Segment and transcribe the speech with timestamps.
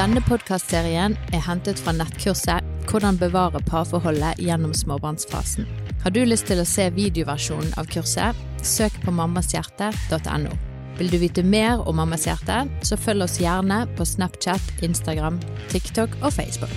[0.00, 5.66] Denne podkastserien er hentet fra nettkurset 'Hvordan bevare parforholdet gjennom småbarnsfasen'.
[6.02, 10.54] Har du lyst til å se videoversjonen av kurset, søk på mammashjerte.no.
[10.96, 15.36] Vil du vite mer om Mammas hjerte, så følg oss gjerne på Snapchat, Instagram,
[15.68, 16.72] TikTok og Facebook.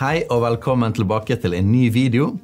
[0.00, 2.38] Hei og velkommen tilbake til en ny video.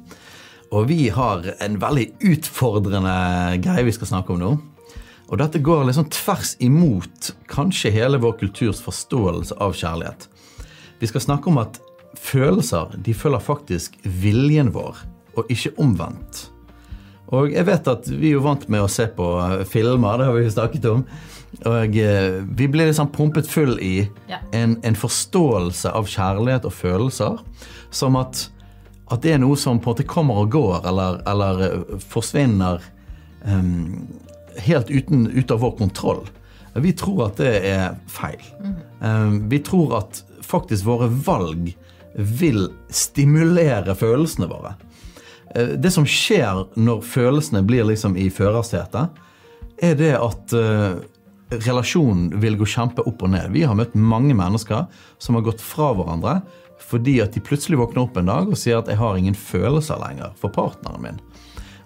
[0.71, 4.76] Og vi har en veldig utfordrende greie vi skal snakke om nå.
[5.27, 10.27] Og dette går liksom tvers imot kanskje hele vår kulturs forståelse av kjærlighet.
[10.99, 11.79] Vi skal snakke om at
[12.17, 15.01] følelser de følger faktisk viljen vår,
[15.37, 16.47] og ikke omvendt.
[17.35, 19.25] Og jeg vet at vi er jo vant med å se på
[19.67, 21.01] filmer, det har vi jo snakket om.
[21.67, 24.07] Og eh, vi blir liksom pumpet full i
[24.55, 27.41] en, en forståelse av kjærlighet og følelser
[27.91, 28.45] som at,
[29.11, 32.83] at det er noe som på en måte kommer og går, eller, eller eh, forsvinner
[33.43, 34.07] em,
[34.65, 36.25] helt uten, ut av vår kontroll.
[36.77, 38.41] Vi tror at det er feil.
[39.01, 41.71] Em, vi tror at faktisk våre valg
[42.17, 44.75] vil stimulere følelsene våre.
[45.55, 49.09] Eh, Det som skjer når følelsene blir liksom i førersetet,
[49.81, 50.97] er det at eh,
[51.49, 53.51] relasjonen vil gå kjempe opp og ned.
[53.53, 56.41] Vi har møtt mange mennesker som har gått fra hverandre
[56.87, 59.97] fordi at de plutselig våkner opp en dag og sier at 'jeg har ingen følelser
[59.99, 61.19] lenger for partneren min'.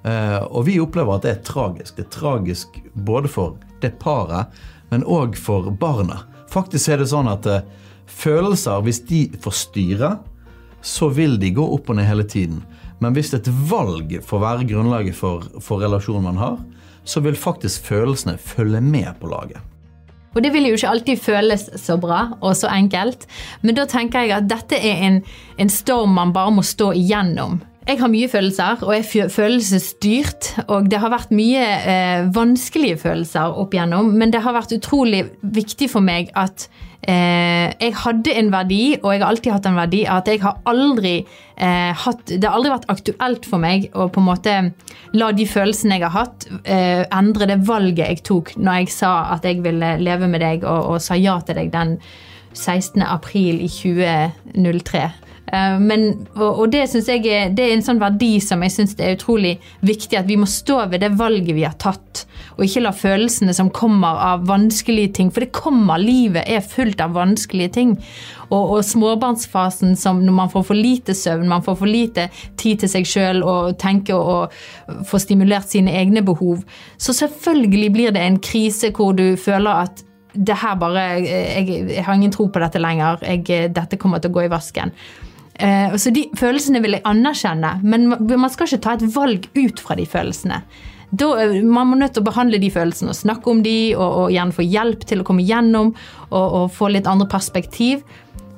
[0.03, 1.97] Eh, og vi opplever at det er tragisk.
[1.97, 4.49] Det er tragisk både for det paret,
[4.91, 6.23] men òg for barna.
[6.51, 7.65] Faktisk er det sånn at eh,
[8.09, 10.11] følelser, hvis de får styre,
[10.81, 12.63] så vil de gå opp og ned hele tiden.
[13.01, 16.57] Men hvis et valg får være grunnlaget for, for relasjonen man har,
[17.03, 19.61] så vil faktisk følelsene følge med på laget.
[20.31, 23.25] Og det vil jo ikke alltid føles så bra og så enkelt,
[23.61, 25.17] men da tenker jeg at dette er en,
[25.59, 27.59] en storm man bare må stå igjennom.
[27.87, 30.51] Jeg har mye følelser, og jeg er følelsesstyrt.
[30.69, 35.23] Og det har vært mye eh, vanskelige følelser opp igjennom, men det har vært utrolig
[35.41, 36.67] viktig for meg at
[37.09, 40.59] eh, jeg hadde en verdi, og jeg har alltid hatt en verdi, at jeg har
[40.69, 41.15] aldri
[41.57, 44.55] eh, hatt Det har aldri vært aktuelt for meg å på en måte
[45.17, 49.15] la de følelsene jeg har hatt, eh, endre det valget jeg tok når jeg sa
[49.33, 51.97] at jeg ville leve med deg, og, og sa ja til deg den
[52.53, 53.01] 16.
[53.01, 55.30] april i 2003.
[55.51, 57.23] Eh, Men, og, det jeg
[57.55, 60.17] det er en sånn verdi som jeg syns er utrolig viktig.
[60.19, 62.25] At vi må stå ved det valget vi har tatt,
[62.55, 65.31] og ikke la følelsene som kommer av vanskelige ting.
[65.31, 67.95] For det kommer, livet er fullt av vanskelige ting.
[68.51, 72.27] Og, og småbarnsfasen som når man får for lite søvn, man får for lite
[72.59, 74.51] tid til seg sjøl og tenke og,
[74.87, 76.63] og få stimulert sine egne behov.
[76.99, 82.03] Så selvfølgelig blir det en krise hvor du føler at det her bare jeg, jeg
[82.05, 83.19] har ingen tro på dette lenger.
[83.27, 84.93] Jeg, dette kommer til å gå i vasken.
[85.61, 89.83] Eh, så de følelsene vil jeg anerkjenne, men man skal ikke ta et valg ut
[89.83, 90.61] fra de følelsene.
[91.11, 94.09] Da, eh, man må nødt til å behandle de følelsene og snakke om de, og,
[94.23, 95.93] og gjerne få hjelp til å komme gjennom
[96.29, 98.01] og, og få litt andre perspektiv.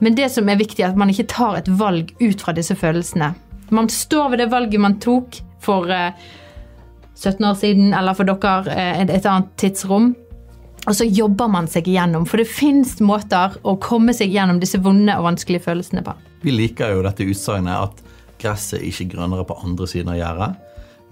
[0.04, 2.76] Men det som er viktig, er at man ikke tar et valg ut fra disse
[2.78, 3.34] følelsene.
[3.74, 6.16] Man står ved det valget man tok for eh,
[7.16, 10.14] 17 år siden, eller for dere eh, et, et annet tidsrom.
[10.84, 14.82] Og så jobber man seg igjennom, for det fins måter å komme seg gjennom disse
[14.84, 16.16] vonde og vanskelige følelsene på.
[16.44, 18.02] Vi liker jo dette utsagnet at
[18.42, 20.50] gresset er ikke grønnere på andre siden av gjerdet,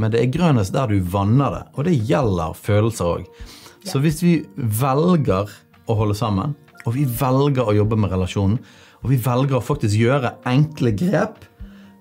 [0.01, 3.47] men det er grønnest der du vanner det, og det gjelder følelser òg.
[3.87, 5.51] Så hvis vi velger
[5.87, 8.59] å holde sammen, og vi velger å jobbe med relasjonen,
[9.01, 11.39] og vi velger å faktisk gjøre enkle grep,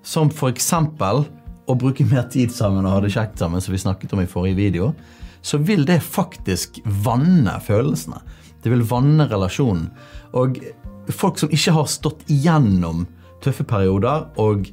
[0.03, 0.73] som f.eks.
[1.71, 4.29] å bruke mer tid sammen og ha det kjekt sammen, som vi snakket om i
[4.29, 4.91] forrige video,
[5.43, 8.21] så vil det faktisk vanne følelsene.
[8.63, 9.89] Det vil vanne relasjonen.
[10.37, 10.61] Og
[11.11, 13.07] folk som ikke har stått igjennom
[13.45, 14.69] tøffe perioder og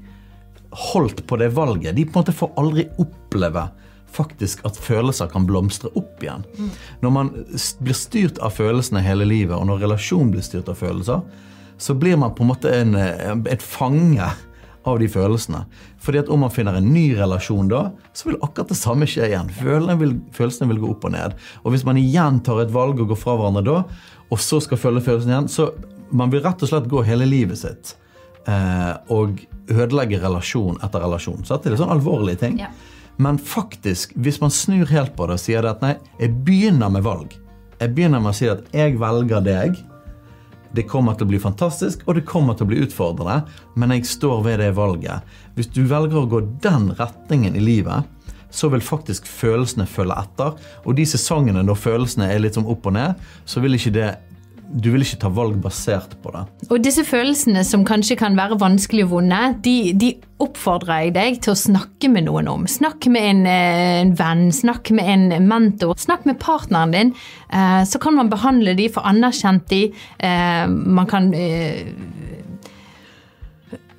[0.91, 3.69] holdt på det valget, de på en måte får aldri oppleve
[4.17, 6.45] faktisk at følelser kan blomstre opp igjen.
[7.03, 7.31] Når man
[7.83, 11.23] blir styrt av følelsene hele livet, og når relasjon blir styrt av følelser,
[11.77, 14.31] så blir man på en måte en, eh, et fange
[14.87, 15.63] av de følelsene.
[16.03, 19.27] Fordi at om man finner en ny relasjon da, så vil akkurat det samme skje
[19.29, 19.51] igjen.
[19.59, 21.37] Følelsene vil, følelsene vil gå opp og ned.
[21.63, 23.77] Og hvis man igjen tar et valg og går fra hverandre da,
[24.27, 25.71] og så skal følge følelsene igjen, så
[26.15, 27.95] man vil rett og slett gå hele livet sitt
[28.47, 31.43] eh, og ødelegge relasjon etter relasjon.
[31.43, 32.61] Så dette er litt sånn alvorlige ting.
[32.63, 32.71] Ja.
[33.17, 36.91] Men faktisk, hvis man snur helt på det og sier det at nei, jeg begynner
[36.93, 37.33] med valg.
[37.77, 39.79] Jeg begynner med å si at jeg velger deg.
[40.77, 43.39] Det kommer til å bli fantastisk, og det kommer til å bli utfordrende,
[43.81, 45.25] men jeg står ved det valget.
[45.57, 48.05] Hvis du velger å gå den retningen i livet,
[48.53, 50.53] så vil faktisk følelsene følge etter.
[50.85, 53.17] Og de sesongene når følelsene er litt sånn opp og ned,
[53.49, 54.11] så vil ikke det
[54.67, 56.43] du vil ikke ta valg basert på det.
[56.67, 60.11] Og disse følelsene som kanskje kan være vanskelige og vonde, de, de
[60.43, 62.65] oppfordrer jeg deg til å snakke med noen om.
[62.69, 67.13] Snakk med en, eh, en venn, snakk med en mentor, snakk med partneren din.
[67.49, 69.87] Eh, så kan man behandle de, få anerkjent de.
[70.19, 71.31] Eh, man kan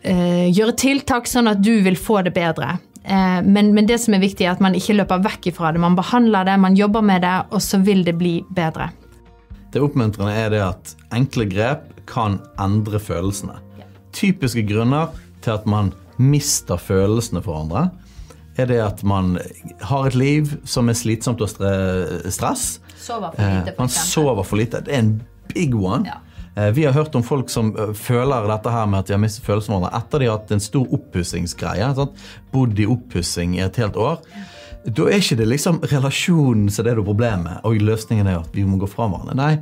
[0.09, 2.79] gjøre tiltak sånn at du vil få det bedre.
[3.05, 5.83] Men, men, det som er viktig, er at man ikke løper vekk ifra det.
[5.83, 8.89] Man behandler det, man jobber med det, og så vil det bli bedre.
[9.73, 13.59] Det oppmuntrende er det at enkle grep kan endre følelsene.
[14.17, 15.13] Typiske grunner
[15.45, 17.89] til at man mister følelsene for andre,
[18.59, 19.37] er det at man
[19.87, 22.79] har et liv som er slitsomt og stress.
[22.99, 24.81] Sover for lite, for eh, man sover for lite.
[24.87, 25.13] Det er en
[25.53, 26.09] big one.
[26.09, 26.19] Ja.
[26.59, 29.23] Eh, vi har hørt om folk som eh, føler dette her med at de har
[29.23, 31.91] mistet følelsen for hverandre etter de har hatt en stor oppussingsgreie.
[32.53, 34.19] Bodd i oppussing i et helt år.
[34.89, 38.65] Da er ikke det liksom relasjonen som er det problemet, og løsningen er at vi
[38.65, 39.37] må gå fra hverandre.
[39.37, 39.53] Nei,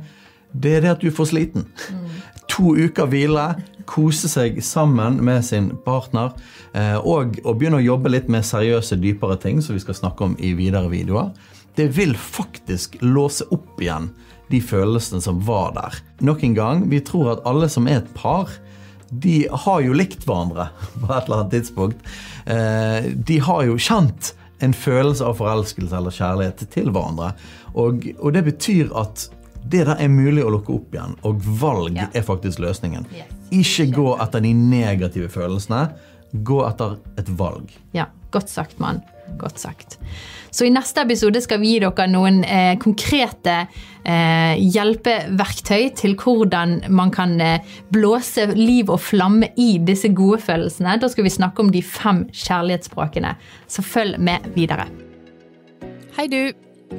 [0.53, 1.67] det er det at du får sliten.
[1.91, 2.05] Mm.
[2.53, 3.47] To uker hvile,
[3.89, 6.31] kose seg sammen med sin partner,
[6.77, 10.29] eh, og å begynne å jobbe litt med seriøse, dypere ting, som vi skal snakke
[10.29, 11.33] om i videre videoer.
[11.77, 14.09] Det vil faktisk låse opp igjen
[14.51, 15.99] de følelsene som var der.
[16.25, 18.53] Nok en gang, vi tror at alle som er et par,
[19.11, 20.69] de har jo likt hverandre
[21.01, 22.11] på et eller annet tidspunkt.
[22.47, 24.33] Eh, de har jo kjent
[24.63, 27.33] en følelse av forelskelse eller kjærlighet til hverandre.
[27.77, 29.27] Og, og det betyr at
[29.67, 32.07] det der er mulig å lukke opp igjen, og valg ja.
[32.15, 33.07] er faktisk løsningen.
[33.11, 33.33] Yes.
[33.51, 35.89] Ikke gå etter de negative følelsene.
[36.31, 37.71] Gå etter et valg.
[37.95, 39.01] Ja, godt sagt, mann.
[39.39, 39.97] Godt sagt.
[40.51, 43.55] Så i neste episode skal vi gi dere noen eh, konkrete
[44.07, 50.97] eh, hjelpeverktøy til hvordan man kan eh, blåse liv og flamme i disse gode følelsene.
[51.01, 53.35] Da skal vi snakke om de fem kjærlighetsspråkene.
[53.67, 54.87] Så følg med videre.
[56.17, 56.41] Hei du.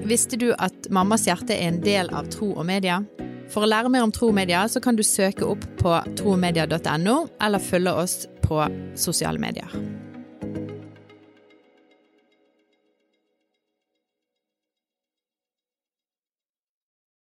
[0.04, 3.00] Visste du at Mammas hjerte er en del av Tro og Media?
[3.48, 7.14] For å lære mer om tro og media, så kan du søke opp på tromedia.no,
[7.40, 8.16] eller følge oss
[8.48, 8.66] på
[8.96, 10.07] sosiale medier.